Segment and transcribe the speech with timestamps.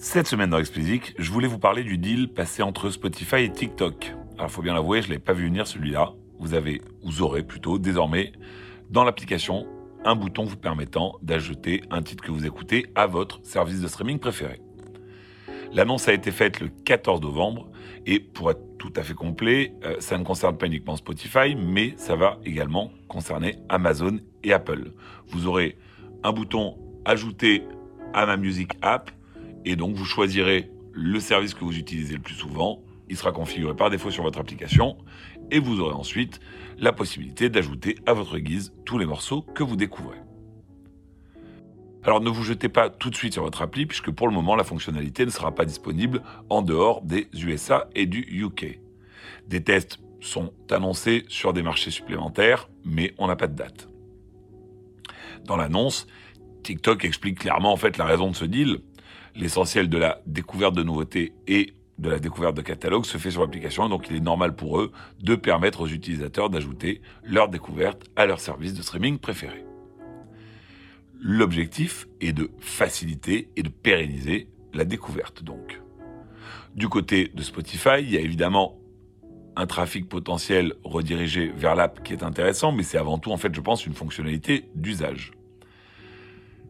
[0.00, 4.14] Cette semaine dans Explicit, je voulais vous parler du deal passé entre Spotify et TikTok.
[4.38, 6.12] Alors faut bien l'avouer, je l'ai pas vu venir celui-là.
[6.38, 8.30] Vous avez, vous aurez plutôt désormais
[8.90, 9.66] dans l'application
[10.04, 14.20] un bouton vous permettant d'ajouter un titre que vous écoutez à votre service de streaming
[14.20, 14.60] préféré.
[15.72, 17.68] L'annonce a été faite le 14 novembre
[18.06, 21.94] et pour être tout à fait complet, euh, ça ne concerne pas uniquement Spotify, mais
[21.96, 24.92] ça va également concerner Amazon et Apple.
[25.26, 25.76] Vous aurez
[26.22, 27.64] un bouton ajouter
[28.14, 29.10] à ma music app
[29.64, 32.82] et donc vous choisirez le service que vous utilisez le plus souvent.
[33.08, 34.98] Il sera configuré par défaut sur votre application
[35.50, 36.40] et vous aurez ensuite
[36.78, 40.18] la possibilité d'ajouter à votre guise tous les morceaux que vous découvrez.
[42.02, 44.56] Alors ne vous jetez pas tout de suite sur votre appli puisque pour le moment
[44.56, 48.80] la fonctionnalité ne sera pas disponible en dehors des USA et du UK.
[49.48, 53.88] Des tests sont annoncés sur des marchés supplémentaires mais on n'a pas de date.
[55.44, 56.06] Dans l'annonce,
[56.62, 58.80] TikTok explique clairement en fait la raison de ce deal.
[59.34, 63.40] L'essentiel de la découverte de nouveautés et de la découverte de catalogues se fait sur
[63.40, 68.26] l'application, donc il est normal pour eux de permettre aux utilisateurs d'ajouter leurs découvertes à
[68.26, 69.64] leur service de streaming préféré.
[71.20, 75.80] L'objectif est de faciliter et de pérenniser la découverte donc.
[76.76, 78.78] Du côté de Spotify, il y a évidemment
[79.56, 83.52] un trafic potentiel redirigé vers l'app qui est intéressant, mais c'est avant tout en fait
[83.52, 85.32] je pense une fonctionnalité d'usage.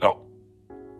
[0.00, 0.24] Alors,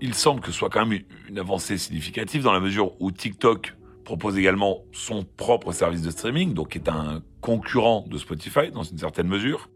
[0.00, 3.74] il semble que ce soit quand même une avancée significative dans la mesure où TikTok
[4.04, 8.98] propose également son propre service de streaming, donc est un concurrent de Spotify dans une
[8.98, 9.70] certaine mesure.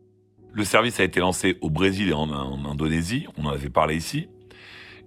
[0.53, 2.31] Le service a été lancé au Brésil et en,
[2.65, 4.29] Indonésie, on en avait parlé ici.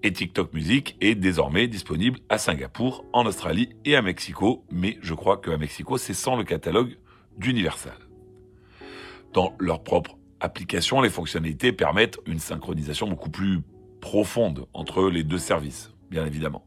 [0.04, 5.14] Et TikTok Music est désormais disponible à Singapour, en Australie et à Mexico, mais je
[5.14, 6.98] crois qu'à Mexico, c'est sans le catalogue
[7.38, 7.98] d'Universal.
[9.34, 13.62] Dans leur propre application, les fonctionnalités permettent une synchronisation beaucoup plus
[14.02, 16.66] profonde entre les deux services, bien évidemment.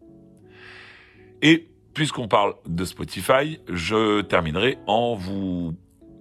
[1.42, 5.74] Et puisqu'on parle de Spotify, je terminerai en vous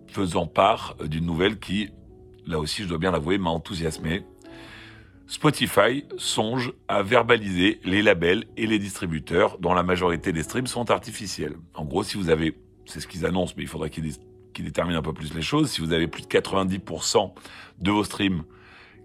[0.08, 1.90] faisant part d'une nouvelle qui,
[2.46, 4.26] là aussi je dois bien l'avouer, m'a enthousiasmé.
[5.28, 10.92] Spotify songe à verbaliser les labels et les distributeurs dont la majorité des streams sont
[10.92, 11.56] artificiels.
[11.74, 14.14] En gros, si vous avez, c'est ce qu'ils annoncent, mais il faudrait qu'ils
[14.60, 17.32] déterminent un peu plus les choses, si vous avez plus de 90%
[17.80, 18.44] de vos streams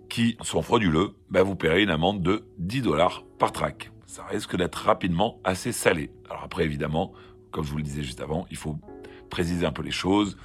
[0.08, 3.91] qui sont frauduleux, bah vous paierez une amende de 10 dollars par track.
[4.06, 6.10] Ça risque d'être rapidement assez salé.
[6.30, 7.12] Alors après, évidemment,
[7.50, 8.78] comme je vous le disais juste avant, il faut
[9.30, 10.36] préciser un peu les choses,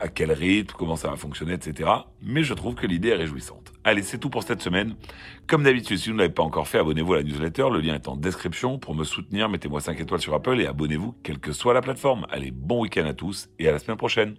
[0.00, 1.90] à quel rythme, comment ça va fonctionner, etc.
[2.22, 3.72] Mais je trouve que l'idée est réjouissante.
[3.84, 4.96] Allez, c'est tout pour cette semaine.
[5.46, 7.66] Comme d'habitude, si vous ne l'avez pas encore fait, abonnez-vous à la newsletter.
[7.70, 8.78] Le lien est en description.
[8.78, 12.26] Pour me soutenir, mettez-moi 5 étoiles sur Apple et abonnez-vous, quelle que soit la plateforme.
[12.30, 14.36] Allez, bon week-end à tous et à la semaine prochaine.